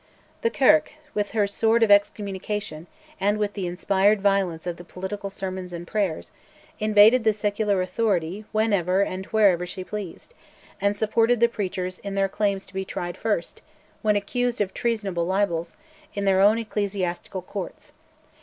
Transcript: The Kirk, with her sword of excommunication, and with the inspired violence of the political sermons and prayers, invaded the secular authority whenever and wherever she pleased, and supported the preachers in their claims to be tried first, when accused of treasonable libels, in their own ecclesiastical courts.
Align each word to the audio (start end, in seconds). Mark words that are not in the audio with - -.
The 0.41 0.49
Kirk, 0.49 0.93
with 1.13 1.29
her 1.33 1.45
sword 1.45 1.83
of 1.83 1.91
excommunication, 1.91 2.87
and 3.19 3.37
with 3.37 3.53
the 3.53 3.67
inspired 3.67 4.19
violence 4.19 4.65
of 4.65 4.77
the 4.77 4.83
political 4.83 5.29
sermons 5.29 5.73
and 5.73 5.85
prayers, 5.85 6.31
invaded 6.79 7.23
the 7.23 7.33
secular 7.33 7.83
authority 7.83 8.43
whenever 8.51 9.03
and 9.03 9.27
wherever 9.27 9.63
she 9.67 9.83
pleased, 9.83 10.33
and 10.81 10.97
supported 10.97 11.39
the 11.39 11.47
preachers 11.47 11.99
in 11.99 12.15
their 12.15 12.29
claims 12.29 12.65
to 12.65 12.73
be 12.73 12.83
tried 12.83 13.15
first, 13.15 13.61
when 14.01 14.15
accused 14.15 14.59
of 14.59 14.73
treasonable 14.73 15.27
libels, 15.27 15.77
in 16.15 16.25
their 16.25 16.41
own 16.41 16.57
ecclesiastical 16.57 17.43
courts. 17.43 17.91